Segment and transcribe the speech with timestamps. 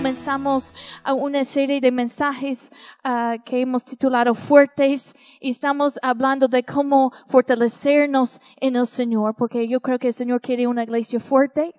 [0.00, 0.74] comenzamos
[1.14, 2.70] una serie de mensajes
[3.04, 9.68] ah, que hemos titulado Fuertes y estamos hablando de cómo fortalecernos en el Señor, porque
[9.68, 11.74] yo creo que el Señor quiere una iglesia fuerte.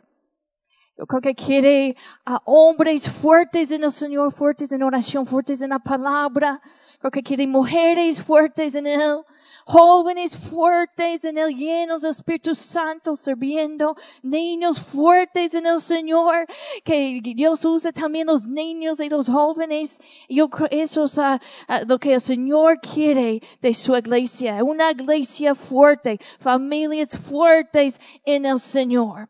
[0.99, 5.71] Yo creo que quiere a hombres fuertes en el Señor, fuertes en oración, fuertes en
[5.71, 6.61] la palabra.
[6.99, 9.23] Creo que quiere mujeres fuertes en Él
[9.71, 16.45] jóvenes fuertes en el llenos del Espíritu Santo sirviendo, niños fuertes en el Señor,
[16.83, 20.01] que Dios usa también los niños y los jóvenes.
[20.27, 21.21] Yo creo eso es uh,
[21.69, 28.45] uh, lo que el Señor quiere de su iglesia, una iglesia fuerte, familias fuertes en
[28.45, 29.29] el Señor.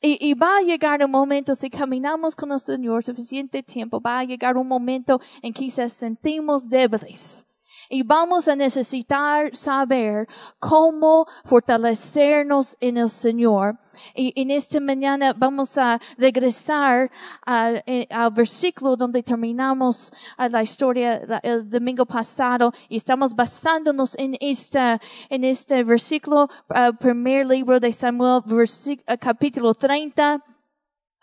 [0.00, 4.20] Y, y, va a llegar un momento, si caminamos con el Señor suficiente tiempo, va
[4.20, 7.46] a llegar un momento en que se sentimos débiles
[7.92, 10.26] y vamos a necesitar saber
[10.58, 13.78] cómo fortalecernos en el Señor.
[14.14, 17.10] Y en esta mañana vamos a regresar
[17.44, 24.98] al, eh, versículo donde terminamos la historia el domingo pasado y estamos basándonos en esta,
[25.28, 26.48] en este versículo,
[26.98, 28.40] primer libro de Samuel,
[29.20, 30.42] capítulo 30,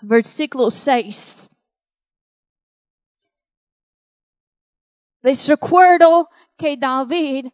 [0.03, 1.49] versículo 6.
[5.21, 7.47] Les recuerdo que David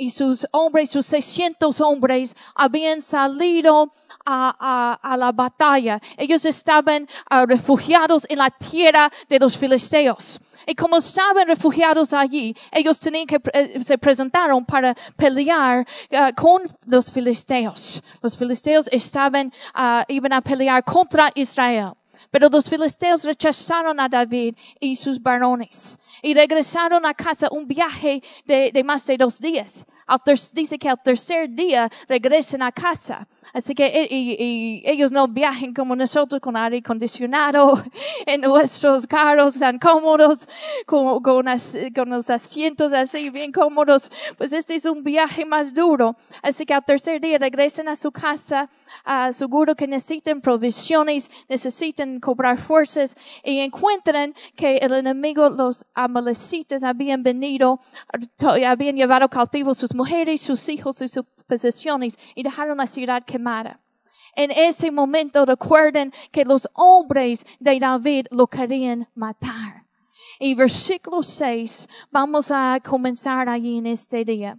[0.00, 3.92] y sus hombres, sus 600 hombres, habían salido
[4.24, 6.00] a, la batalla.
[6.16, 10.40] Ellos estaban uh, refugiados en la tierra de los filisteos.
[10.66, 16.62] Y como estaban refugiados allí, ellos tenían que, eh, se presentaron para pelear uh, con
[16.86, 18.02] los filisteos.
[18.22, 21.92] Los filisteos estaban, uh, iban a pelear contra Israel.
[22.30, 28.22] Pero los filisteos rechazaron a David y sus varones y regresaron a casa un viaje
[28.46, 29.86] de, más de dos días
[30.52, 33.26] dice que al tercer día regresen a casa.
[33.52, 37.74] Así que e, y, ellos no viajen como nosotros con aire acondicionado
[38.26, 40.48] en nuestros carros tan cómodos,
[40.86, 41.46] con, con,
[42.10, 44.10] los asientos así bien cómodos.
[44.36, 46.16] Pues este es un viaje más duro.
[46.42, 48.68] Así que al tercer día regresen a su casa,
[49.06, 56.82] uh, seguro que necesiten provisiones, necesitan cobrar fuerzas y encuentran que el enemigo, los amalecitas,
[56.82, 57.80] habían venido,
[58.66, 63.80] habían llevado cautivos sus mujeres, sus hijos y sus posesiones y dejaron la ciudad quemada.
[64.36, 69.84] En ese momento recuerden que los hombres de David lo querían matar.
[70.38, 74.58] Y versículo 6, vamos a comenzar allí en este día.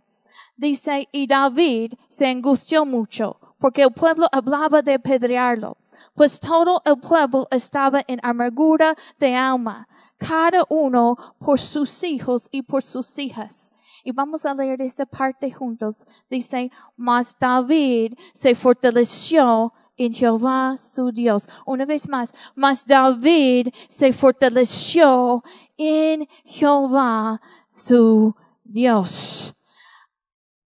[0.55, 5.77] Dice, y David se angustió mucho porque el pueblo hablaba de apedrearlo,
[6.15, 12.63] pues todo el pueblo estaba en amargura de alma, cada uno por sus hijos y
[12.63, 13.71] por sus hijas.
[14.03, 16.05] Y vamos a leer esta parte juntos.
[16.27, 21.47] Dice, mas David se fortaleció en Jehová su Dios.
[21.63, 25.43] Una vez más, mas David se fortaleció
[25.77, 27.39] en Jehová
[27.71, 29.53] su Dios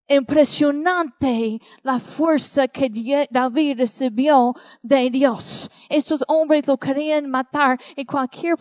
[0.07, 5.69] impresionante la fuerza que David recibió de Dios.
[5.89, 8.55] Estos hombres lo querían matar y cualquier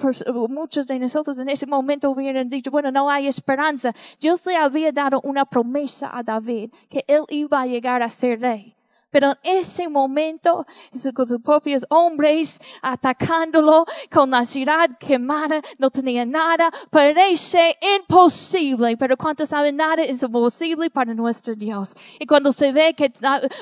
[0.48, 3.92] muchos de nosotros en ese momento hubieran dicho, bueno, no hay esperanza.
[4.20, 8.40] Dios le había dado una promesa a David que él iba a llegar a ser
[8.40, 8.73] rey.
[9.14, 10.66] Pero en ese momento,
[11.14, 18.96] con sus propios hombres atacándolo, con la ciudad quemada, no tenía nada, parece imposible.
[18.96, 21.94] Pero cuando saben nada es imposible para nuestro Dios.
[22.18, 23.12] Y cuando se ve que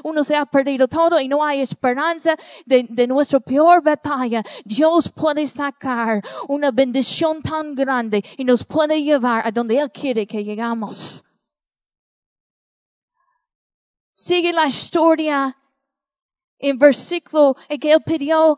[0.02, 2.34] uno se ha perdido todo y no hay esperanza
[2.64, 9.02] de, de nuestra peor batalla, Dios puede sacar una bendición tan grande y nos puede
[9.02, 11.22] llevar a donde Él quiere que llegamos.
[14.22, 15.56] Sigue la historia
[16.56, 18.56] en versículo en que él pidió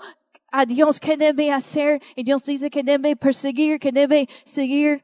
[0.52, 5.02] a Dios que debe hacer y Dios dice que debe perseguir, que debe seguir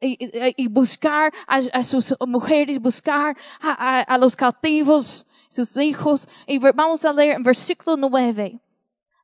[0.00, 6.26] y, buscar a, sus mujeres, buscar a, los cautivos, sus hijos.
[6.46, 8.58] Y vamos a leer en versículo 9.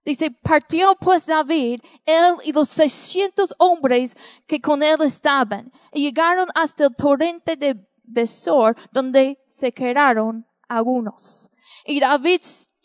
[0.05, 4.15] Dice, partió pues David, él y los seiscientos hombres
[4.47, 11.51] que con él estaban, y llegaron hasta el torrente de Besor, donde se quedaron algunos.
[11.85, 12.41] Y David,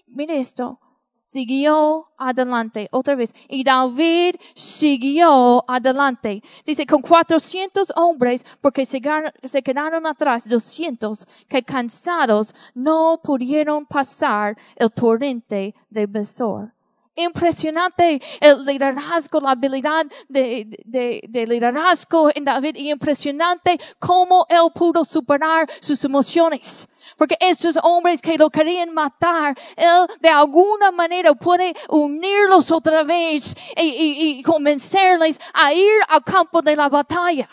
[0.07, 0.79] mire esto,
[1.17, 3.33] siguió adelante, otra vez.
[3.49, 6.41] Y David siguió adelante.
[6.65, 14.91] Dice, con cuatrocientos hombres, porque se, quedaron atrás doscientos que cansados no pudieron pasar el
[14.91, 16.76] torrente de Besor.
[17.17, 24.71] Impresionante el liderazgo, la habilidad de, de, de, liderazgo en David y impresionante cómo él
[24.73, 26.87] pudo superar sus emociones.
[27.17, 33.55] Porque esos hombres que lo querían matar, él de alguna manera puede unirlos otra vez
[33.75, 37.49] y, y, y convencerles a ir al campo de la batalla.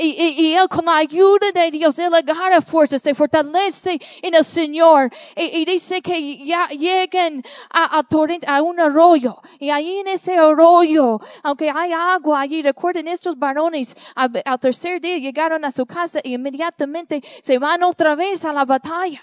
[0.00, 4.32] Y, y, y, Él con la ayuda de Dios, Él agarra fuerzas, se fortalece en
[4.32, 5.10] el Señor.
[5.34, 8.06] Y, dice que ya lleguen a, a,
[8.46, 9.42] a, un arroyo.
[9.58, 15.18] Y ahí en ese arroyo, aunque hay agua allí, recuerden estos varones, al tercer día
[15.18, 19.20] llegaron a su casa y inmediatamente se van otra vez a la batalla.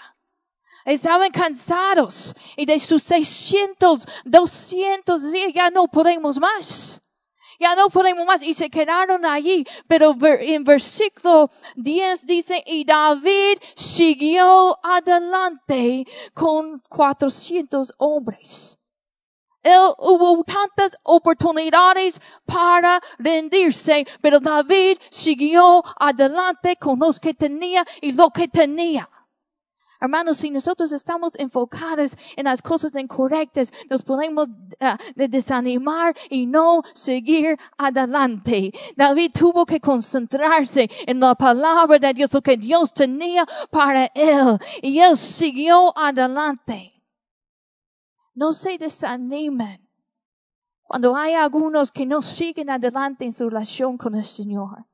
[0.84, 6.95] Estaban cansados y de sus 600, 200 días ya no podemos más.
[7.58, 8.42] Ya no podemos más.
[8.42, 9.64] Y se quedaron allí.
[9.86, 18.78] Pero en versículo 10 dice, y David siguió adelante con 400 hombres.
[19.66, 28.12] Él hubo tantas oportunidades para rendirse, pero David siguió adelante con los que tenía y
[28.12, 29.10] lo que tenía.
[30.00, 36.82] Hermanos, si nosotros estamos enfocados en las cosas incorrectas, nos podemos uh, desanimar y no
[36.94, 38.72] seguir adelante.
[38.94, 44.58] David tuvo que concentrarse en la palabra de Dios, lo que Dios tenía para él.
[44.82, 46.92] Y él siguió adelante.
[48.34, 49.86] No se desanimen
[50.82, 54.84] cuando hay algunos que no siguen adelante en su relación con el Señor.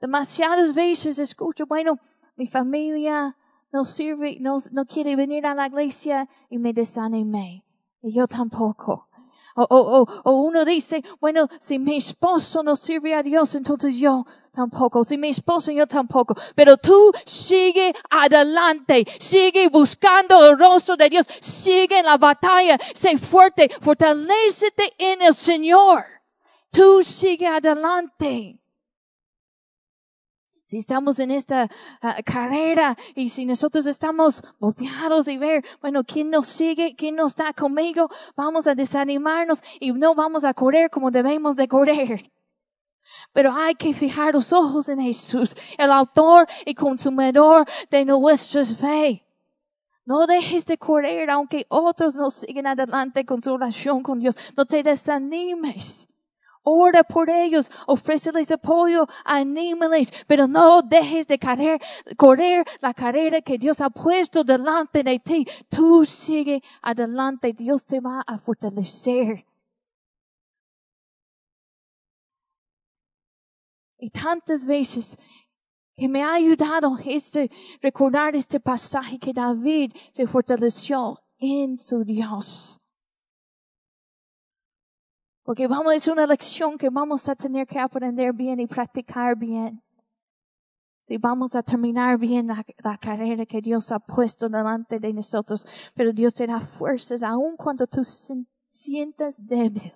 [0.00, 1.98] Demasiadas veces escucho, bueno,
[2.36, 3.36] mi familia
[3.72, 7.64] no sirve, no, no quiere venir a la iglesia y me desanimé.
[8.02, 9.08] Y yo tampoco.
[9.56, 14.26] O, o, o, uno dice, bueno, si mi esposo no sirve a Dios, entonces yo
[14.52, 15.04] tampoco.
[15.04, 16.34] Si mi esposo, yo tampoco.
[16.54, 19.04] Pero tú sigue adelante.
[19.18, 21.26] Sigue buscando el rostro de Dios.
[21.40, 22.78] Sigue en la batalla.
[22.94, 23.70] Sé fuerte.
[23.80, 26.04] Fortalecete en el Señor.
[26.70, 28.60] Tú sigue adelante
[30.74, 31.68] si estamos en esta
[32.02, 36.96] ah, carrera y si nosotros estamos volteados y ver, bueno, ¿quién nos sigue?
[36.96, 38.10] ¿Quién no está conmigo?
[38.34, 42.28] Vamos a desanimarnos y no vamos a correr como debemos de correr.
[43.32, 49.24] Pero hay que fijar los ojos en Jesús, el autor y consumidor de nuestra fe.
[50.04, 54.36] No dejes de correr aunque otros no siguen adelante con su relación con Dios.
[54.56, 56.08] No te desanimes.
[56.66, 61.78] Ora por ellos, ofréceles apoyo, anímales, pero no dejes de correr,
[62.16, 65.46] correr la carrera que Dios ha puesto delante de ti.
[65.68, 69.44] Tú sigue adelante, Dios te va a fortalecer.
[73.98, 75.18] Y tantas veces
[75.96, 77.50] que me ha ayudado este,
[77.82, 82.83] recordar este pasaje que David se fortaleció en su Dios.
[85.44, 89.82] Porque vamos, es una lección que vamos a tener que aprender bien y practicar bien.
[91.02, 96.14] Si vamos a terminar bien la, carrera que Dios ha puesto delante de nosotros, pero
[96.14, 98.02] Dios te da fuerzas aun cuando tú
[98.68, 99.92] sientas débil.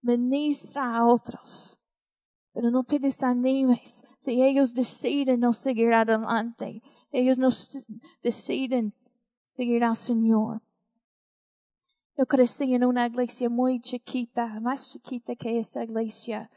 [0.00, 1.78] Ministra a otros,
[2.54, 6.82] pero no te desanimes si ellos deciden no seguir adelante,
[7.12, 7.48] ellos no
[8.22, 8.94] deciden
[9.44, 10.62] seguir al Señor.
[12.18, 16.50] Yo crecí en una iglesia muy chiquita, más chiquita que esta iglesia.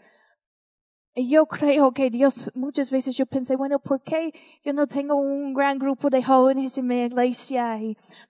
[1.14, 4.32] Y yo creo que Dios, muchas veces yo pensé, bueno, ¿por qué
[4.64, 7.78] yo no tengo un gran grupo de jóvenes en mi iglesia?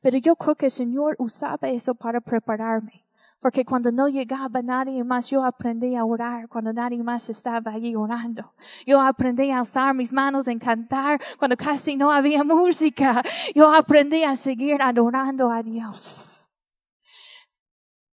[0.01, 3.05] pero yo creo que el Señor usaba eso para prepararme.
[3.39, 7.95] Porque cuando no llegaba nadie más, yo aprendí a orar cuando nadie más estaba allí
[7.95, 8.53] orando.
[8.87, 13.21] Yo aprendí a alzar mis manos en cantar cuando casi no había música.
[13.53, 16.38] Yo aprendí a seguir adorando a Dios.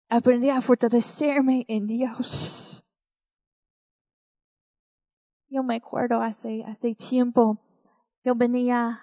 [0.10, 2.84] Aprendí a fortalecerme en Dios.
[5.50, 7.60] Yo me acuerdo hace, hace tiempo,
[8.24, 9.02] yo venía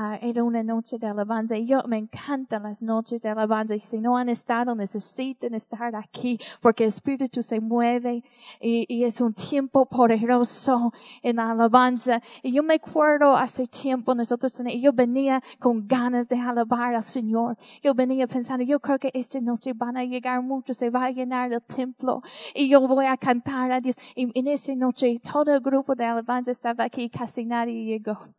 [0.00, 1.56] Ah, era una noche de alabanza.
[1.56, 5.96] Y yo me encantan las noches de alabanza y si no han estado necesitan estar
[5.96, 8.22] aquí porque el Espíritu se mueve
[8.60, 12.22] y, y, es un tiempo poderoso en la alabanza.
[12.44, 17.58] Y yo me acuerdo hace tiempo nosotros yo venía con ganas de alabar al Señor.
[17.82, 21.10] Yo venía pensando yo creo que esta noche van a llegar muchos se va a
[21.10, 22.22] llenar el templo
[22.54, 23.96] y yo voy a cantar a Dios.
[24.14, 28.37] Y en esa noche todo el grupo de alabanza estaba aquí casi nadie llegó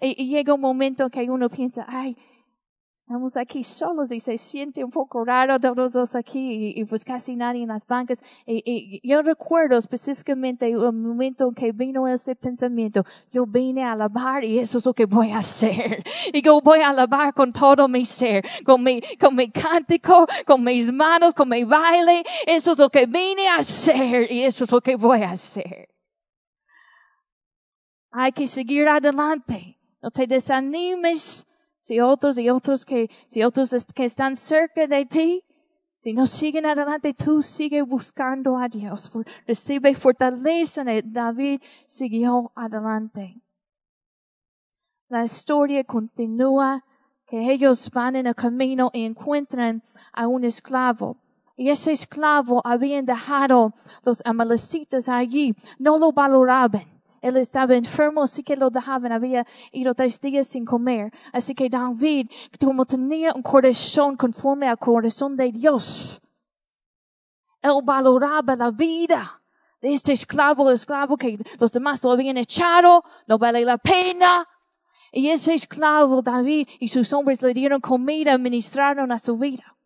[0.00, 2.16] y, llega un momento que uno piensa, ay,
[3.06, 7.36] Estamos aquí solos y se siente un poco raro todos los aquí y, pues casi
[7.36, 8.20] nadie en las bancas.
[8.44, 13.04] Y, yo recuerdo específicamente el momento en que vino ese pensamiento.
[13.30, 16.02] Yo vine a alabar y eso es lo que voy a hacer.
[16.32, 20.64] Y yo voy a alabar con todo mi ser, con mi, con mi cántico, con
[20.64, 22.24] mis manos, con mi baile.
[22.44, 25.95] Eso es lo que vine a hacer y eso es lo que voy a hacer.
[28.18, 29.78] Hay que seguir adelante.
[30.00, 31.46] No te desanimes
[31.78, 35.44] si otros y otros que, si otros que están cerca de ti,
[35.98, 39.12] si no siguen adelante, tú sigue buscando a Dios.
[39.46, 40.82] Recibe fortaleza.
[41.04, 43.38] David siguió adelante.
[45.08, 46.82] La historia continúa
[47.26, 49.82] que ellos van en el camino y encuentran
[50.14, 51.18] a un esclavo.
[51.54, 55.54] Y ese esclavo habían dejado los amalecitas allí.
[55.78, 56.95] No lo valoraban.
[57.20, 59.12] Él estaba enfermo, así que lo dejaban.
[59.12, 61.12] Había ido tres días sin comer.
[61.32, 62.30] Así que David,
[62.62, 66.20] como tenía un corazón conforme al corazón de Dios,
[67.62, 69.42] él valoraba la vida
[69.80, 74.48] de este esclavo, el esclavo que los demás lo habían echado, no vale la pena.
[75.12, 79.76] Y ese esclavo, David y sus hombres le dieron comida, ministraron a su vida.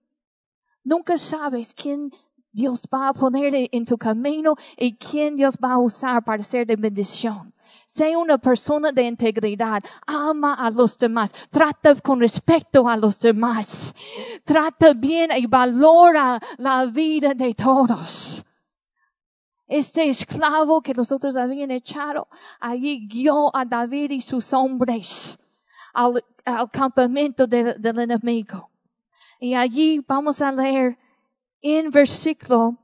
[0.82, 2.10] Nunca sabes quién
[2.52, 6.66] Dios va a poner en tu camino y quién Dios va a usar para ser
[6.66, 7.52] de bendición.
[7.86, 9.82] Sé una persona de integridad.
[10.06, 11.32] Ama a los demás.
[11.50, 13.94] Trata con respeto a los demás.
[14.44, 18.44] Trata bien y valora la vida de todos.
[19.66, 22.26] Este esclavo que los otros habían echado,
[22.58, 25.38] allí guió a David y sus hombres
[25.94, 26.22] al,
[26.72, 28.68] campamento del enemigo.
[29.38, 30.98] Y allí vamos a leer
[31.62, 32.78] en versículo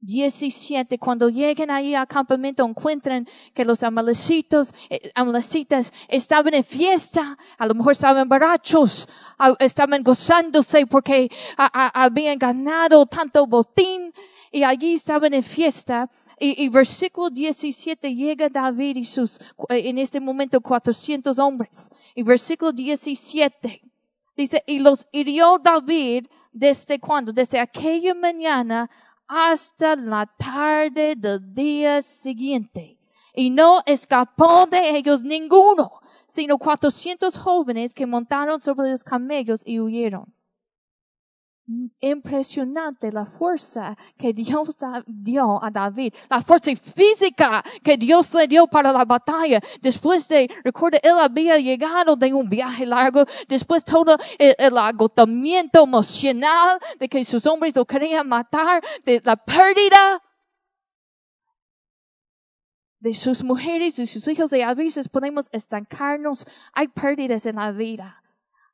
[0.00, 7.36] 17, cuando lleguen ahí al campamento, encuentran que los amalecitos, eh, amalecitas estaban en fiesta,
[7.56, 9.08] a lo mejor estaban borrachos,
[9.58, 14.12] estaban gozándose porque habían ganado tanto botín
[14.52, 16.08] y allí estaban en fiesta.
[16.40, 19.40] Y, y, versículo 17 llega David y sus,
[19.70, 21.88] eh, en este momento 400 hombres.
[22.14, 23.82] Y versículo 17
[24.36, 28.90] dice, y los hirió David desde cuando, desde aquella mañana
[29.26, 32.98] hasta la tarde del día siguiente.
[33.34, 35.92] Y no escapó de ellos ninguno,
[36.26, 40.32] sino cuatrocientos jóvenes que montaron sobre los camellos y huyeron
[42.00, 48.66] impresionante la fuerza que Dios dio a David, la fuerza física que Dios le dio
[48.66, 49.60] para la batalla.
[49.82, 56.78] Después de, recuerda, él había llegado de un viaje largo, después todo el, agotamiento emocional
[56.98, 60.22] de que sus hombres lo querían matar, de la pérdida
[63.00, 66.46] de sus mujeres y sus hijos, y a veces podemos estancarnos.
[66.72, 68.22] Hay pérdidas en la vida.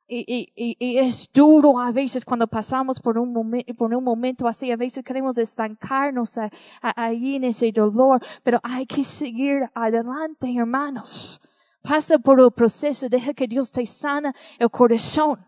[0.07, 4.47] Y, y, y, es duro a veces cuando pasamos por un, momento, por un momento
[4.47, 6.39] así, a veces queremos estancarnos
[6.79, 11.41] ahí en ese dolor, pero hay que seguir adelante, hermanos.
[11.81, 15.43] Pasa por el proceso, deja que Dios te sana el corazón.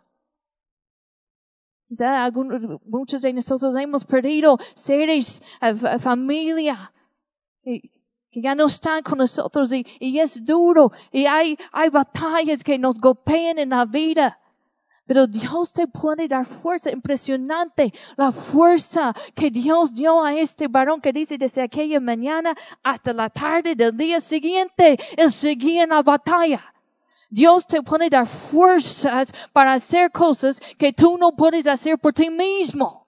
[2.86, 5.44] muchos de nosotros hemos perdido seres,
[6.00, 6.92] familia,
[7.64, 12.80] que ya no están con nosotros y, y es duro y hay, hay batallas que
[12.80, 14.40] nos golpean en la vida.
[15.08, 21.00] Pero Dios te puede dar fuerza impresionante, la fuerza que Dios dio a este varón
[21.00, 26.04] que dice desde aquella mañana hasta la tarde del día siguiente, él seguía en la
[26.04, 26.74] batalla.
[27.30, 32.30] Dios te puede dar fuerzas para hacer cosas que tú no puedes hacer por ti
[32.30, 33.08] mismo.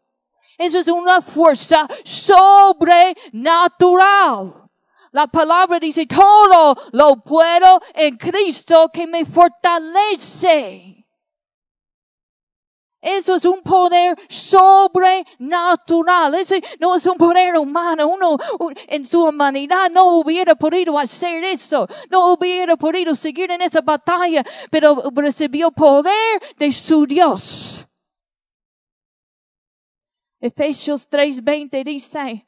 [0.57, 4.69] Eso es una fuerza sobrenatural.
[5.11, 10.98] La palabra dice, todo lo puedo en Cristo que me fortalece.
[13.01, 16.35] Eso es un poder sobrenatural.
[16.35, 18.07] Eso no es un poder humano.
[18.07, 18.37] Uno
[18.87, 21.87] en su humanidad no hubiera podido hacer eso.
[22.09, 27.87] No hubiera podido seguir en esa batalla, pero recibió poder de su Dios.
[30.41, 32.45] Efesios 3:20 dice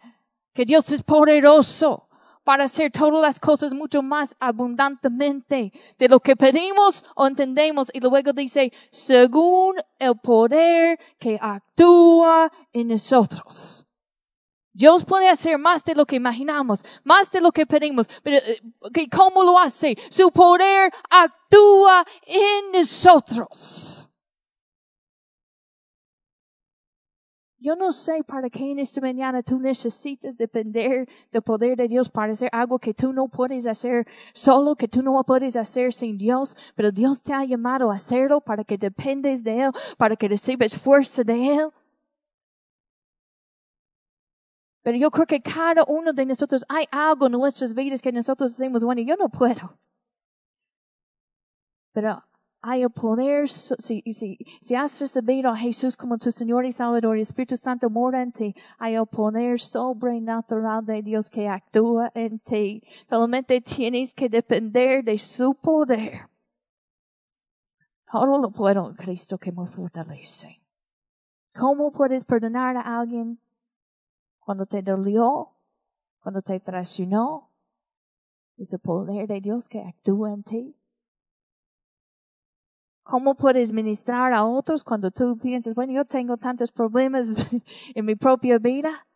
[0.53, 2.09] que Dios es poderoso
[2.43, 7.89] para hacer todas las cosas mucho más abundantemente de lo que pedimos o entendemos.
[7.93, 13.85] Y luego dice, según el poder que actúa en nosotros.
[14.73, 19.09] Dios puede hacer más de lo que imaginamos, más de lo que pedimos, pero eh,
[19.13, 19.97] ¿cómo lo hace?
[20.09, 24.10] Su poder actúa en nosotros.
[27.61, 32.09] Yo no sé para qué en esta mañana tú necesitas depender del poder de Dios
[32.09, 36.17] para hacer algo que tú no puedes hacer solo, que tú no puedes hacer sin
[36.17, 40.27] Dios, pero Dios te ha llamado a hacerlo para que dependes de Él, para que
[40.27, 41.69] recibes fuerza de Él.
[44.81, 48.57] Pero yo creo que cada uno de nosotros hay algo en nuestras vidas que nosotros
[48.57, 49.77] decimos, bueno, yo no puedo.
[51.93, 52.23] Pero
[52.63, 57.21] hay poder, si, si, si has recibido a Jesús como tu Señor y Salvador, el
[57.21, 62.83] Espíritu Santo mora en ti, hay el poder sobrenatural de Dios que actúa en ti.
[63.09, 66.29] Solamente tienes que depender de su poder.
[68.11, 70.61] Todo lo puedo en Cristo que me fortalece.
[71.55, 73.39] ¿Cómo puedes perdonar a alguien
[74.39, 75.49] cuando te dolió,
[76.21, 77.49] cuando te traicionó?
[78.57, 80.80] Es el poder de Dios que actúa en ti.
[83.03, 87.47] ¿Cómo puedes ministrar a otros cuando tú piensas, bueno, yo tengo tantos problemas
[87.95, 89.07] en mi propia vida?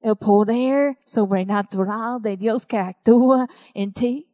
[0.00, 4.28] El poder sobrenatural de Dios que actúa en ti.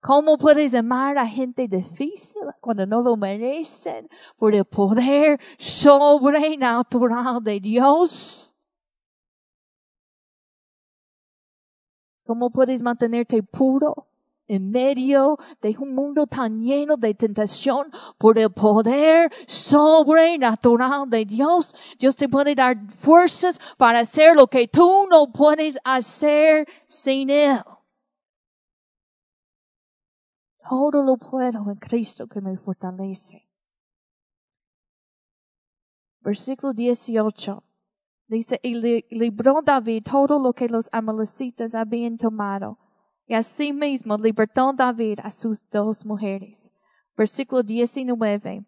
[0.00, 7.58] ¿Cómo puedes amar a gente difícil cuando no lo merecen por el poder sobrenatural de
[7.58, 8.54] Dios?
[12.24, 14.07] ¿Cómo puedes mantenerte puro
[14.48, 21.74] en medio de un mundo tan lleno de tentación por el poder sobrenatural de Dios.
[21.98, 27.60] Dios te puede dar fuerzas para hacer lo que tú no puedes hacer sin Él.
[30.68, 33.46] Todo lo puedo en Cristo que me fortalece.
[36.20, 37.62] Versículo 18.
[38.26, 38.74] Dice, y
[39.08, 42.78] libró David todo lo que los amalecitas habían tomado
[43.28, 46.72] y asimismo libertó David a sus dos mujeres.
[47.16, 48.64] Versículo 19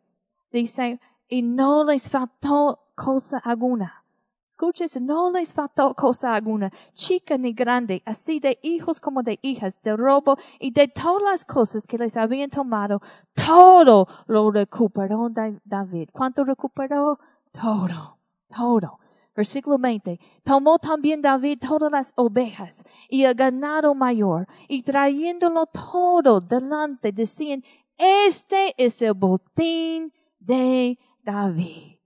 [0.52, 4.04] dice, y no les faltó cosa alguna.
[4.48, 9.80] Escuches, no les faltó cosa alguna, chica ni grande, así de hijos como de hijas,
[9.80, 13.00] de robo y de todas las cosas que les habían tomado,
[13.32, 15.30] todo lo recuperó
[15.64, 16.10] David.
[16.12, 17.18] ¿Cuánto recuperó?
[17.52, 18.18] Todo,
[18.54, 18.99] todo.
[19.34, 20.18] Versículo 20.
[20.42, 27.62] Tomó también David todas las ovejas y el ganado mayor y trayéndolo todo delante decían,
[27.96, 31.99] este es el botín de David.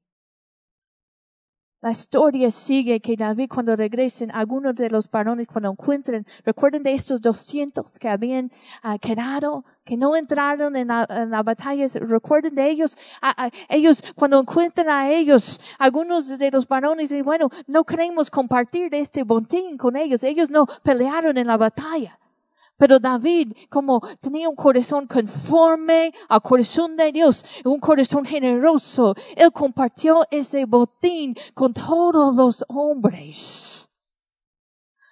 [1.85, 6.95] La historia sigue que David cuando regresen, algunos de los varones cuando encuentren, recuerden de
[6.95, 8.51] estos 200 que habían
[8.83, 14.41] uh, quedado, que no entraron en la, batalla, recuerden de ellos, uh, uh, ellos cuando
[14.41, 19.95] encuentran a ellos, algunos de los varones dicen, bueno, no queremos compartir este botín con
[19.95, 22.19] ellos, ellos no pelearon en la batalla.
[22.77, 29.53] Pero David, como tenía un corazón conforme al corazón de Dios, un corazón generoso, él
[29.53, 33.89] compartió ese botín con todos los hombres.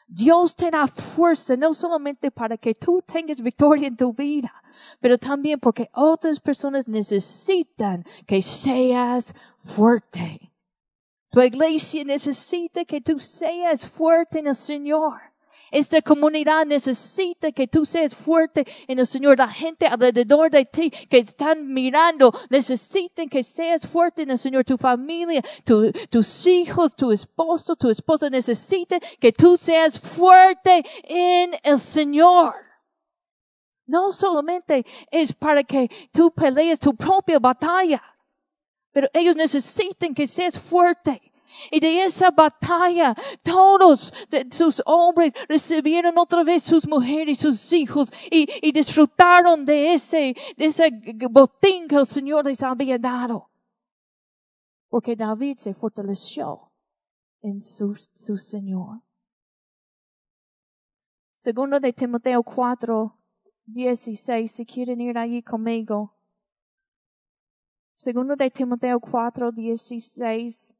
[0.08, 4.52] Dios te da fuerza no solamente para que tú tengas victoria en tu vida,
[5.00, 10.52] pero también porque otras personas necesitan que seas fuerte.
[11.30, 15.31] Tu iglesia necesita que tú seas fuerte en el Señor.
[15.72, 19.38] Esta comunidad necesita que tú seas fuerte en el Señor.
[19.38, 24.64] La gente alrededor de ti que están mirando necesitan que seas fuerte en el Señor.
[24.64, 25.42] Tu familia,
[26.10, 32.54] tus hijos, tu esposo, tu esposa necesitan que tú seas fuerte en el Señor.
[33.86, 38.02] No solamente es para que tú pelees tu propia batalla,
[38.92, 41.31] pero ellos necesitan que seas fuerte.
[41.70, 44.12] Y de esa batalla, todos
[44.50, 50.90] sus hombres recibieron otra vez sus mujeres, sus hijos, y, disfrutaron de ese, de ese
[51.30, 53.50] botín que el Señor les había dado.
[54.88, 56.70] Porque David se fortaleció
[57.40, 59.02] en su, su Señor.
[61.34, 63.18] Segundo de Timoteo 4,
[63.66, 66.14] 16, si quieren ir allí conmigo.
[67.96, 70.74] Segundo de Timoteo 4, 16.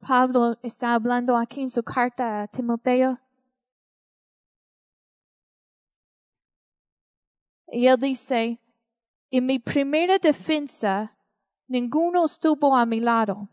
[0.00, 3.18] Pablo está hablando aquí en su carta a Timoteo.
[7.70, 8.60] Y él dice,
[9.30, 11.14] en mi primera defensa,
[11.66, 13.48] ninguno estuvo a mi lado,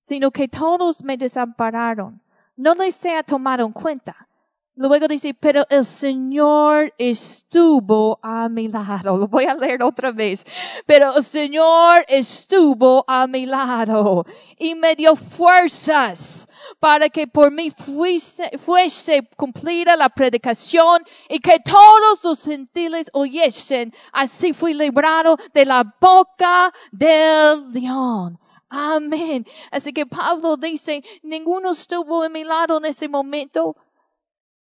[0.00, 2.20] sino que todos me desampararon.
[2.56, 4.28] No les sea tomado en cuenta.
[4.76, 9.16] Luego dice, pero el Señor estuvo a mi lado.
[9.18, 10.46] Lo voy a leer otra vez.
[10.86, 14.24] Pero el Señor estuvo a mi lado
[14.58, 21.58] y me dio fuerzas para que por mí fuese, fuese cumplida la predicación y que
[21.60, 23.92] todos los gentiles oyesen.
[24.12, 28.38] Así fui librado de la boca del león.
[28.70, 29.44] Amén.
[29.72, 33.76] Así que Pablo dice, ninguno estuvo en mi lado en ese momento,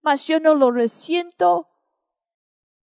[0.02, 1.68] mas yo no lo resiento.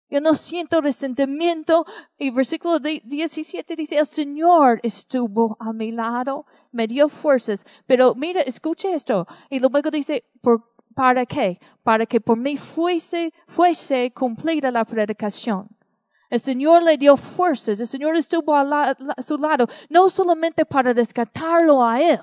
[0.10, 1.86] Yo no siento resentimiento.
[2.17, 7.65] Y versículo 17 dice, el Señor estuvo a mi lado, me dio fuerzas.
[7.86, 9.27] Pero mira, escuche esto.
[9.49, 11.60] Y luego dice, ¿por, ¿para qué?
[11.84, 15.67] Para que por mí fuese, fuese cumplida la predicación.
[16.30, 21.84] El Señor le dio fuerzas, el Señor estuvo a, su lado, no solamente para rescatarlo
[21.84, 22.19] a él.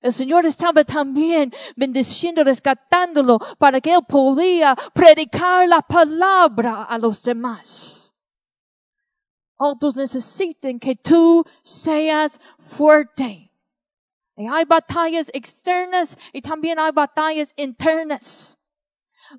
[0.00, 7.22] El Señor estaba también bendiciendo, rescatándolo para que él podía predicar la palabra a los
[7.22, 8.14] demás.
[9.56, 13.50] Otros necesitan que tú seas fuerte.
[14.36, 18.58] Y hay batallas externas y también hay batallas internas.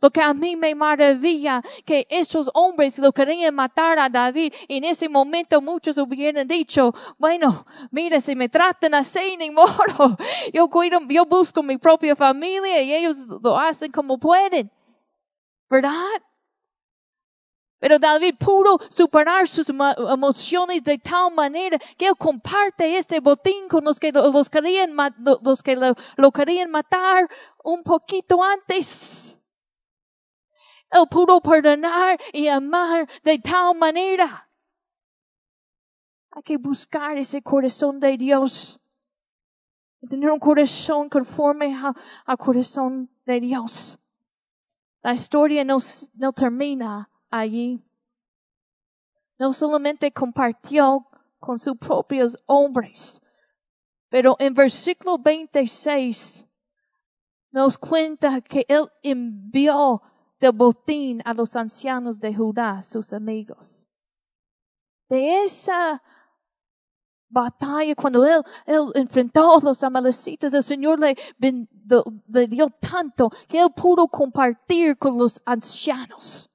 [0.01, 4.53] Lo que a mí me maravilla que esos hombres lo querían matar a David.
[4.67, 9.67] En ese momento muchos hubieran dicho, bueno, mire, si me tratan así, ni modo.
[10.53, 14.71] Yo cuido, yo busco mi propia familia y ellos lo hacen como pueden.
[15.69, 16.21] ¿Verdad?
[17.79, 23.83] Pero David pudo superar sus emociones de tal manera que él comparte este botín con
[23.83, 24.95] los que, los querían,
[25.43, 27.29] los que lo querían matar
[27.63, 29.36] un poquito antes.
[30.91, 34.49] Él pudo perdonar y amar de tal manera.
[36.31, 38.79] Hay que buscar ese corazón de Dios.
[40.07, 41.75] Tener un corazón conforme
[42.25, 43.99] al corazón de Dios.
[45.01, 45.77] La historia no,
[46.13, 47.83] no termina allí.
[49.39, 51.07] No solamente compartió
[51.39, 53.21] con sus propios hombres,
[54.09, 56.47] pero en versículo 26
[57.51, 60.01] nos cuenta que Él envió
[60.39, 63.87] del botín a los ancianos de Judá, sus amigos.
[65.09, 66.01] De esa
[67.29, 73.59] batalla, cuando él, él enfrentó a los amalecitas, el Señor le, le dio tanto que
[73.59, 76.49] él pudo compartir con los ancianos.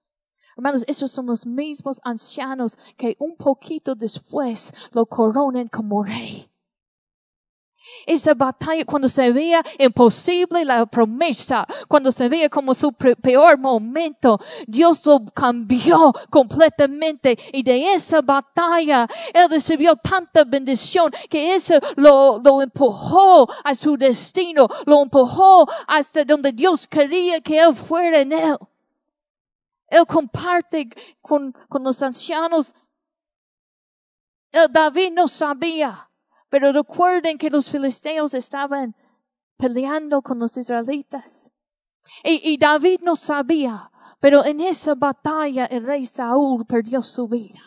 [0.56, 6.51] Hermanos, esos son los mismos ancianos que un poquito después lo coronan como rey.
[8.06, 14.38] Esa batalla cuando se veía imposible la promesa, cuando se veía como su peor momento,
[14.66, 22.40] Dios lo cambió completamente y de esa batalla Él recibió tanta bendición que eso lo,
[22.62, 28.56] empujó a su destino, lo empujó hasta donde Dios quería que Él fuera en Él.
[29.88, 30.88] Él comparte
[31.20, 32.74] con, con los ancianos.
[34.50, 36.08] El David no sabía
[36.52, 38.94] pero recuerden que los filisteos estaban
[39.56, 41.50] peleando con los israelitas.
[42.22, 47.62] Y, David no sabía, pero en esa batalla el rey Saúl perdió su vida.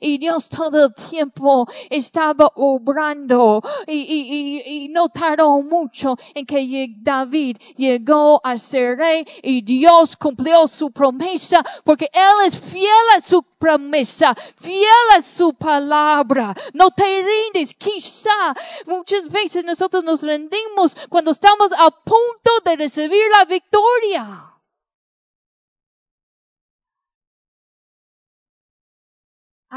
[0.00, 6.88] Y Dios todo el tiempo estaba obrando y, y, y, no tardó mucho en que
[6.98, 13.20] David llegó a ser rey y Dios cumplió su promesa porque Él es fiel a
[13.20, 16.54] su promesa, fiel a su palabra.
[16.72, 17.74] No te rindes.
[17.74, 18.54] Quizá
[18.86, 24.53] muchas veces nosotros nos rendimos cuando estamos a punto de recibir la victoria.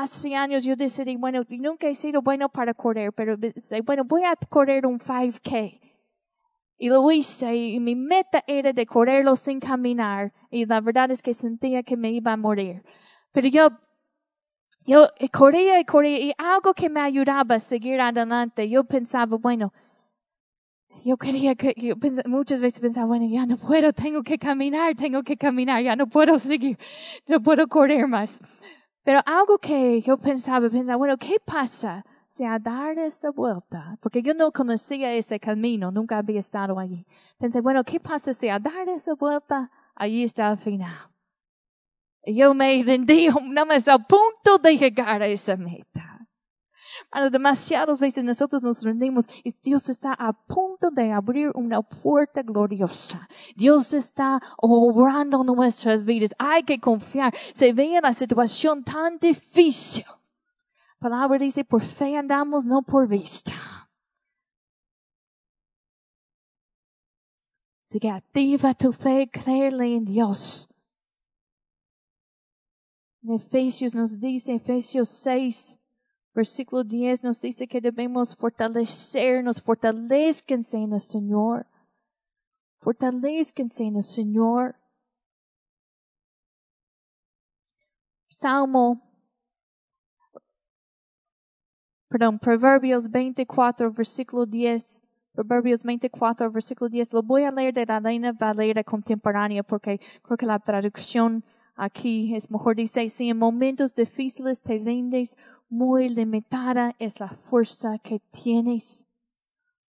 [0.02, 3.36] Hace años yo decidí, bueno, nunca he sido bueno para correr, pero
[3.84, 5.80] bueno, voy a correr un 5K.
[6.80, 10.32] Y lo hice y mi meta era de correrlo sin caminar.
[10.52, 12.84] Y la verdad es que sentía que me iba a morir.
[13.32, 13.70] Pero yo,
[14.86, 18.70] yo corría y corría y algo que me ayudaba a seguir adelante.
[18.70, 19.74] Yo pensaba, bueno,
[21.04, 25.24] yo quería que, yo muchas veces pensaba, bueno, ya no puedo, tengo que caminar, tengo
[25.24, 26.78] que caminar, ya no puedo seguir,
[27.28, 28.40] no puedo correr más.
[29.08, 33.98] Pero algo que yo pensaba, pensaba, bueno, ¿qué pasa si a dar esta vuelta?
[34.02, 37.06] Porque yo no conocía ese camino, nunca había estado allí.
[37.38, 39.72] Pensé, bueno, ¿qué pasa si a dar esa vuelta?
[39.96, 41.10] Allí está el final.
[42.26, 46.17] Y yo me rendí, no me a punto de llegar a esa meta.
[47.18, 52.44] A demasiadas veces nosotros nos rendimos y Dios está a punto de abrir una puerta
[52.44, 53.28] gloriosa.
[53.56, 56.30] Dios está obrando nuestras vidas.
[56.38, 57.34] Hay que confiar.
[57.56, 60.06] Se ve la situación tan difícil.
[60.06, 63.52] La palabra dice, por fe andamos, no por vista.
[67.84, 70.70] Así que activa tu fe, créele en Dios.
[73.28, 75.80] Efesios nos dice, Efesios 6,
[76.38, 81.66] Versículo 10 nos dice que debemos fortalecernos, fortalezcanse en el Señor.
[82.80, 84.76] Fortalezcanse en el Señor.
[88.30, 89.02] Salmo
[92.08, 95.02] perdón, Proverbios 24, versículo 10.
[95.34, 97.14] Proverbios 24, versículo 10.
[97.14, 101.44] Lo voy a leer de la Reina Valera contemporánea porque creo que la traducción
[101.78, 102.76] aquí es mejor.
[102.76, 105.36] Dice, si en momentos difíciles te rindes,
[105.70, 109.08] muy limitada es la fuerza que tienes.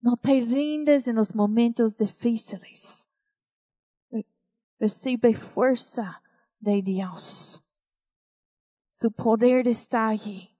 [0.01, 3.09] No te rindes en los momentos difíciles.
[4.79, 6.23] Recibe fuerza
[6.61, 7.62] de Dios.
[8.91, 10.57] Su poder está allí.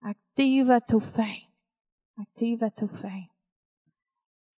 [0.00, 1.50] Activa tu fe.
[2.16, 3.30] Activa tu fe.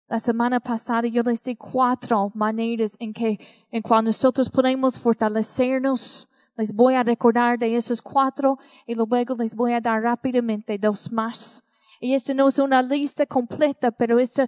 [0.09, 3.39] La semana pasada yo les di cuatro maneras en que
[3.71, 6.29] en cual nosotros podemos fortalecernos.
[6.61, 11.11] Les voy a recordar de esos cuatro y luego les voy a dar rápidamente dos
[11.11, 11.65] más.
[11.99, 14.45] Y esto no es una lista completa, pero esto,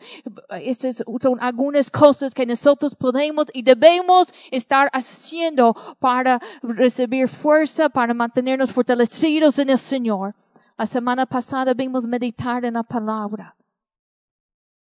[1.22, 8.70] son algunas cosas que nosotros podemos y debemos estar haciendo para recibir fuerza, para mantenernos
[8.70, 10.35] fortalecidos en el Señor.
[10.77, 13.57] La semana pasada vimos meditar en la palabra.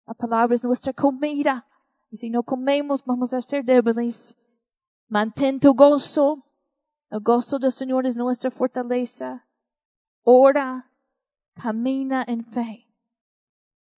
[0.05, 1.65] La palabra es nuestra comida.
[2.11, 4.37] Y si no comemos, vamos a ser débiles.
[5.07, 6.43] Mantén tu gozo.
[7.09, 9.45] El gozo del Señor es nuestra fortaleza.
[10.23, 10.91] Ora
[11.53, 12.87] camina en fe.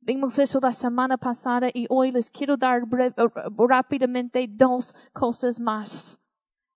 [0.02, 2.84] Vimos eso la semana pasada y hoy les quiero dar
[3.58, 6.20] rápidamente dos cosas más.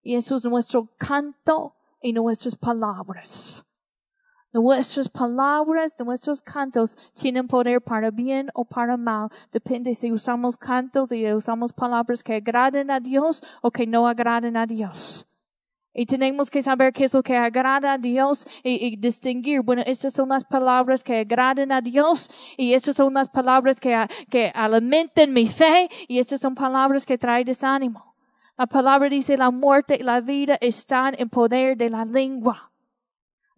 [0.02, 3.66] Y eso es nuestro canto y nuestras palabras.
[4.54, 9.30] Nuestras palabras, nuestros cantos tienen poder para bien o para mal.
[9.50, 14.58] Depende si usamos cantos y usamos palabras que agraden a Dios o que no agraden
[14.58, 15.31] a Dios.
[15.94, 20.14] Y tenemos que saber qué es lo que agrada a Dios y, distinguir, bueno, estas
[20.14, 25.34] son las palabras que agradan a Dios y estas son las palabras que, que alimentan
[25.34, 28.16] mi fe y estas son palabras que traen desánimo.
[28.58, 32.72] La palabra dice la muerte y la vida están en poder de la lengua.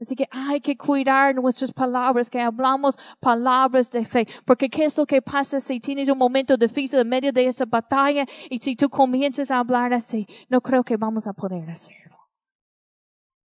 [0.01, 4.27] Así que hay que cuidar nuestras palabras, que hablamos palabras de fe.
[4.43, 7.65] Porque ¿qué es lo que pasa si tienes un momento difícil en medio de esa
[7.65, 10.27] batalla y si tú comienzas a hablar así?
[10.49, 12.02] No creo que vamos a poder hacer.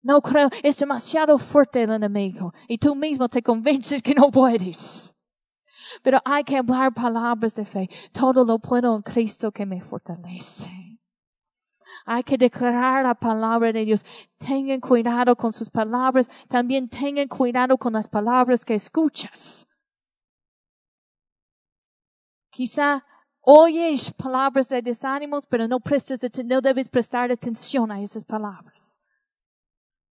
[0.04, 5.14] No creo, es demasiado fuerte el enemigo y tú mismo te convences que no puedes.
[6.04, 7.90] Pero hay que hablar palabras de fe.
[8.12, 10.72] Todo lo puedo en Cristo que me fortalece.
[12.06, 14.06] Hay que declarar la palabra de Dios.
[14.38, 16.30] Tengan cuidado con sus palabras.
[16.48, 19.68] También tengan cuidado con las palabras que escuchas.
[22.50, 23.06] Quizá
[23.42, 29.00] oyes palabras de desánimos, pero no prestes, no debes prestar atención a esas palabras.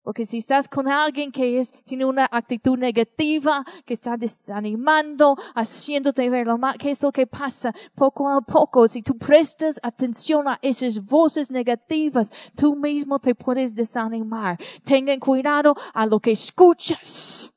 [0.05, 6.29] Porque si estás con alguien que es, tiene una actitud negativa, que está desanimando, haciéndote
[6.29, 7.73] ver lo mal, ¿qué es lo que pasa?
[7.95, 13.73] Poco a poco, si tú prestas atención a esas voces negativas, tú mismo te puedes
[13.73, 14.59] desanimar.
[14.83, 17.51] Tengan cuidado a lo que escuchas.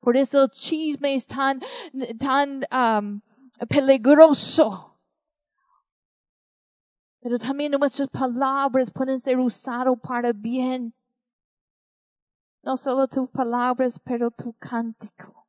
[0.00, 1.60] Por eso el chisme es tan,
[2.18, 3.20] tan um,
[3.68, 4.98] peligroso.
[7.20, 10.92] Pero también nuestras palabras pueden ser usadas para bien.
[12.62, 15.42] No solo tus palabras, pero tu cántico.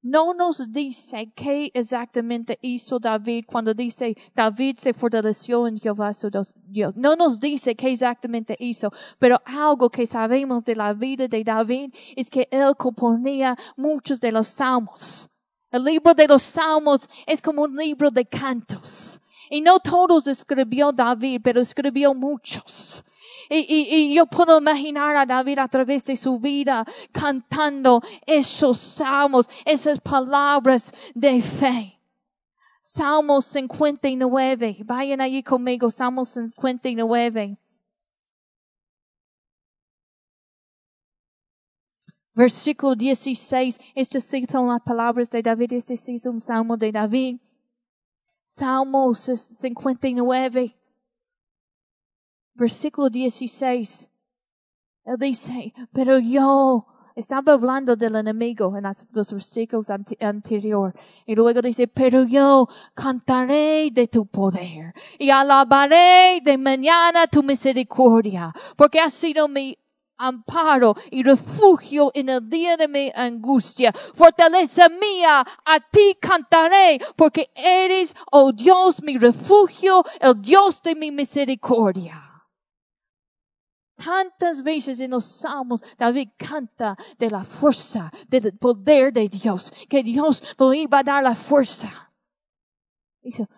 [0.00, 6.30] No nos dice qué exactamente hizo David cuando dice David se fortaleció en Jehová su
[6.68, 6.96] Dios.
[6.96, 11.92] No nos dice qué exactamente hizo, pero algo que sabemos de la vida de David
[12.14, 15.28] es que él componía muchos de los salmos.
[15.72, 19.20] El libro de los salmos es como un libro de cantos.
[19.50, 23.04] Y no todos escribió David, pero escribió muchos.
[23.48, 30.00] Y, yo puedo imaginar a David a través de su vida cantando esos salmos, esas
[30.00, 32.00] palabras de fe.
[32.82, 34.78] Salmos 59.
[34.84, 37.58] Vayan allí conmigo, Salmos 59.
[42.34, 43.80] Versículo 16.
[43.94, 45.72] Estas son las palabras de David.
[45.72, 47.38] Este es un salmo de David.
[48.44, 50.77] Salmos 59
[52.58, 54.10] versículo 16.
[55.04, 60.94] Él dice, pero yo, estaba hablando del enemigo en los versículos anteriores.
[61.26, 68.52] Y luego dice, pero yo cantaré de tu poder y alabaré de mañana tu misericordia,
[68.76, 69.76] porque has sido mi
[70.18, 73.92] amparo y refugio en el día de mi angustia.
[73.92, 81.10] Fortaleza mía, a ti cantaré, porque eres, oh Dios, mi refugio, el Dios de mi
[81.10, 82.27] misericordia.
[84.02, 90.02] Tantas veces en los salmos David canta de la fuerza, del poder de Dios, que
[90.02, 92.12] Dios lo iba a dar la fuerza.
[93.20, 93.48] Dice,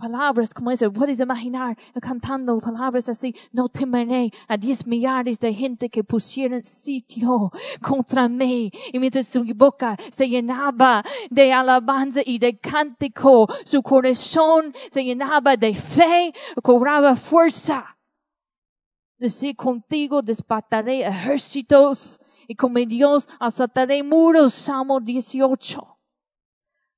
[0.00, 0.92] palabras como eso.
[0.92, 3.34] Puedes imaginar cantando palabras así.
[3.52, 8.72] No temeré a diez millares de gente que pusieron sitio contra mí.
[8.92, 15.56] Y mientras su boca se llenaba de alabanza y de cántico, su corazón se llenaba
[15.56, 17.96] de fe, cobraba fuerza.
[19.20, 24.54] Decir contigo despataré ejércitos y con mi Dios asaltaré muros.
[24.54, 25.98] Salmo 18.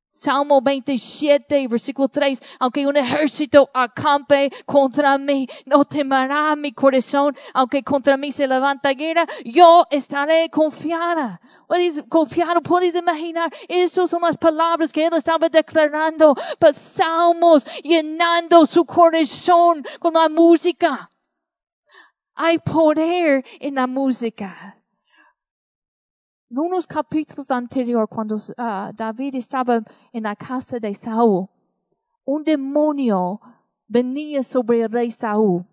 [0.09, 7.83] Salmo 27, versículo 3, aunque un ejército acampe contra mí, no temerá mi corazón, aunque
[7.83, 11.41] contra mí se levanta guerra, yo estaré confiada.
[11.67, 18.65] Puedes confiar, puedes imaginar, esas son las palabras que él estaba declarando, pero salmos llenando
[18.65, 21.09] su corazón con la música.
[22.35, 24.79] Hay poder en la música.
[26.51, 31.49] En unos capítulos anteriores, cuando uh, David estaba en la casa de Saúl,
[32.25, 33.41] un demonio
[33.87, 35.65] venía sobre el rey Saúl.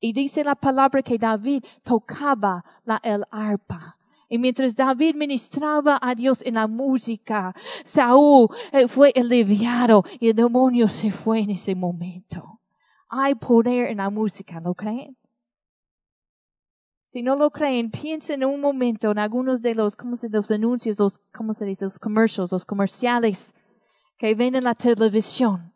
[0.00, 3.96] Y dice la palabra que David tocaba la el arpa.
[4.28, 10.34] Y mientras David ministraba a Dios en la música, Saúl eh, fue aliviado y el
[10.34, 12.60] demonio se fue en ese momento.
[13.08, 15.16] Hay poder en la música, ¿lo creen?
[17.06, 20.98] Si no lo creen, piensen un momento en algunos de los, ¿cómo se los anuncios,
[20.98, 21.84] los, ¿cómo se dice?
[21.84, 23.54] Los commercials, los comerciales
[24.18, 25.72] que ven en la televisión.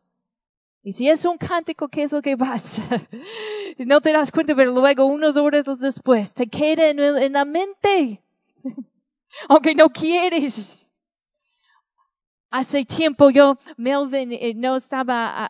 [0.82, 2.82] Y si es un cántico, ¿qué es lo que pasa?
[3.78, 8.22] no te das cuenta, pero luego, unas horas después, te queda en, en la mente.
[9.48, 10.89] Aunque no quieres.
[12.52, 15.48] Hace tiempo yo, Melvin, eh, no estaba,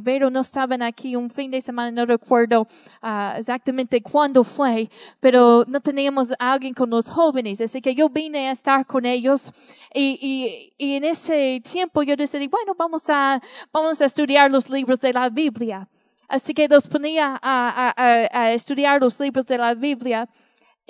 [0.00, 2.66] Vero no estaban aquí un fin de semana, no recuerdo
[3.02, 4.88] uh, exactamente cuándo fue,
[5.20, 9.04] pero no teníamos a alguien con los jóvenes, así que yo vine a estar con
[9.04, 9.52] ellos
[9.92, 14.70] y, y, y en ese tiempo yo decidí, bueno, vamos a, vamos a estudiar los
[14.70, 15.86] libros de la Biblia.
[16.28, 20.28] Así que los ponía a, a, a estudiar los libros de la Biblia.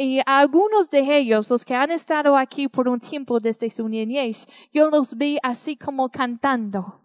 [0.00, 4.46] Y algunos de ellos, los que han estado aquí por un tiempo desde su niñez,
[4.72, 7.00] yo los vi así como cantando.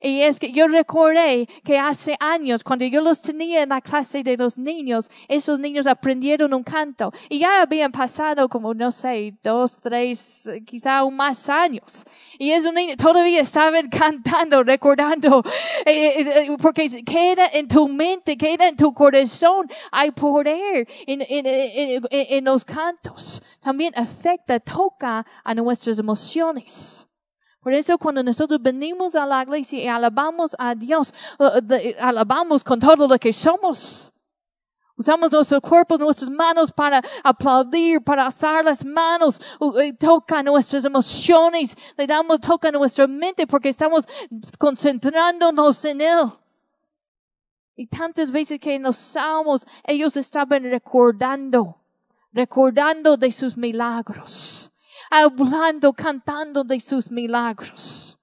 [0.00, 4.22] Y es que yo recordé que hace años, cuando yo los tenía en la clase
[4.22, 7.12] de los niños, esos niños aprendieron un canto.
[7.28, 12.04] Y ya habían pasado como, no sé, dos, tres, quizá aún más años.
[12.38, 15.42] Y esos niños todavía estaban cantando, recordando,
[15.84, 19.68] eh, eh, eh, porque queda en tu mente, queda en tu corazón.
[19.92, 23.42] Hay poder en, en, en, en los cantos.
[23.60, 27.09] También afecta, toca a nuestras emociones.
[27.60, 31.60] Por eso cuando nosotros venimos a la iglesia y alabamos a Dios, uh,
[32.00, 34.12] alabamos con todo lo que somos.
[34.96, 39.40] Usamos nuestros cuerpos, nuestras manos para aplaudir, para alzar las manos,
[39.98, 44.06] toca nuestras emociones, le damos toca a nuestra mente porque estamos
[44.58, 46.30] concentrándonos en Él.
[47.76, 51.78] Y tantas veces que en los salmos ellos estaban recordando,
[52.30, 54.70] recordando de sus milagros
[55.10, 58.18] hablando, cantando de sus milagros.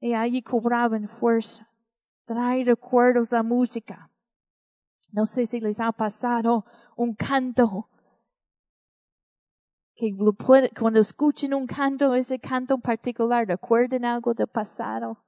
[0.00, 1.68] Y allí cobraban fuerza.
[2.26, 4.10] Trae recuerdos a música.
[5.12, 6.64] No sé si les ha pasado
[6.96, 7.88] un canto
[9.96, 10.14] que
[10.76, 15.24] cuando escuchen un canto, ese canto en particular, recuerden algo del pasado.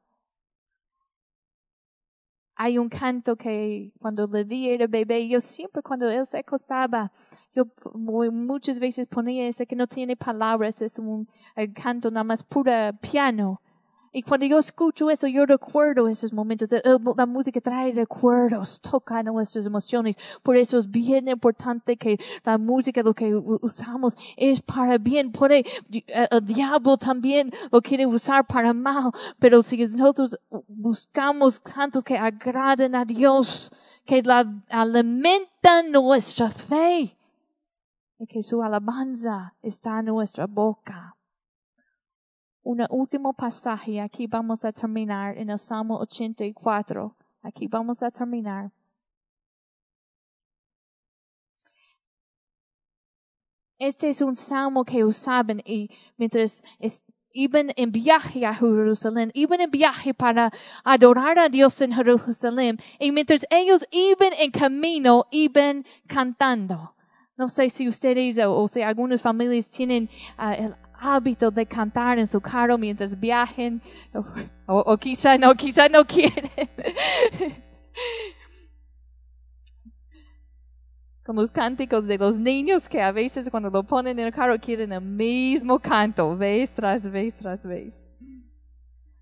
[2.60, 7.12] Hay un canto que cuando Levi era bebé, yo siempre cuando él se acostaba,
[7.54, 11.28] yo muchas veces ponía ese que no tiene palabras, es un
[11.72, 13.60] canto nada más pura piano.
[14.12, 16.68] Y cuando yo escucho eso, yo recuerdo esos momentos.
[17.16, 20.16] La música trae recuerdos, toca nuestras emociones.
[20.42, 25.32] Por eso es bien importante que la música, lo que usamos, es para bien.
[25.32, 29.10] Puede, el diablo también lo quiere usar para mal.
[29.38, 33.70] Pero si nosotros buscamos cantos que agraden a Dios,
[34.04, 37.14] que la, alimentan nuestra fe,
[38.20, 41.17] y que su alabanza está en nuestra boca
[42.68, 43.98] un último pasaje.
[43.98, 47.16] Aquí vamos a terminar en el Salmo 84.
[47.42, 48.70] Aquí vamos a terminar.
[53.78, 56.62] Este es un salmo que usaban y mientras
[57.32, 60.50] iban en viaje a Jerusalén, iban en viaje para
[60.84, 66.94] adorar a Dios en Jerusalén y mientras ellos iban en camino, iban cantando.
[67.38, 72.26] No sé si ustedes o, si algunas familias tienen uh, el hábito de cantar en
[72.26, 73.80] su carro mientras viajen,
[74.12, 74.24] o,
[74.66, 76.50] o quizá no, quizá no quieren.
[81.24, 84.58] Como los cánticos de los niños que a veces cuando lo ponen en el carro
[84.58, 88.10] quieren el mismo canto, vez tras vez tras vez.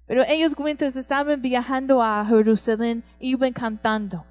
[0.06, 4.24] Pero ellos mientras estaban viajando a Jerusalén, iban cantando.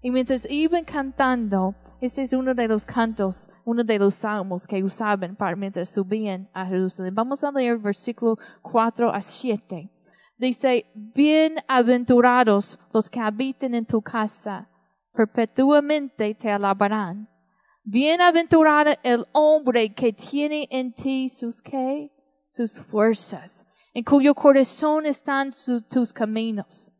[0.00, 4.82] Y mientras iban cantando, ese es uno de los cantos, uno de los salmos que
[4.82, 7.14] usaban para mientras subían a Jerusalén.
[7.14, 9.90] Vamos a leer versículo 4 a 7.
[10.36, 14.68] Dice, bienaventurados los que habitan en tu casa,
[15.12, 17.28] perpetuamente te alabarán.
[17.82, 22.12] Bienaventurado el hombre que tiene en ti sus qué?
[22.46, 25.50] Sus fuerzas, en cuyo corazón están
[25.90, 26.92] tus caminos.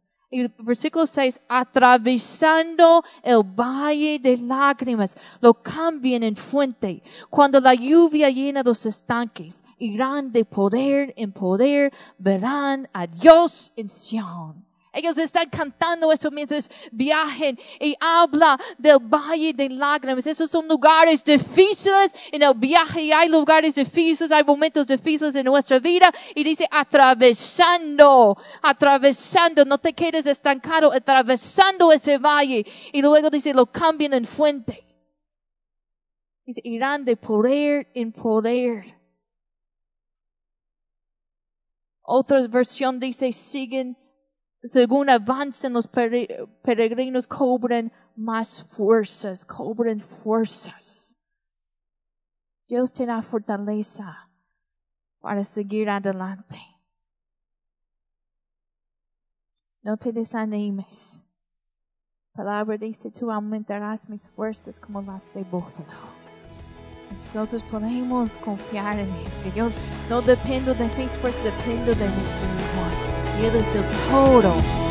[0.58, 7.02] Versículo 6, atravesando el valle de lágrimas, lo cambian en fuente.
[7.30, 13.88] Cuando la lluvia llena los estanques, irán de poder en poder, verán a Dios en
[13.88, 14.67] Sion.
[14.93, 20.26] Ellos están cantando eso mientras viajen y habla del valle de lágrimas.
[20.26, 25.45] Esos son lugares difíciles en el viaje y hay lugares difíciles, hay momentos difíciles en
[25.45, 33.28] nuestra vida y dice atravesando, atravesando, no te quedes estancado, atravesando ese valle y luego
[33.28, 34.84] dice lo cambian en fuente.
[36.47, 38.99] Dice irán de poder en poder.
[42.01, 43.99] Otra versión dice siguen
[44.62, 51.16] según avancen los peregrinos, cobran más fuerzas, cobran fuerzas.
[52.66, 54.28] Dios te da fortaleza
[55.20, 56.59] para seguir adelante.
[59.82, 61.24] No te desanimes.
[62.34, 66.18] La palabra dice, tú aumentarás mis fuerzas como las de búfalo.
[67.11, 69.09] Nosotros podemos confiar en.
[69.42, 69.70] Que yo
[70.11, 73.07] no dependo de mis fuerzas, dependo de mi Señor.
[73.41, 74.88] Él es el todo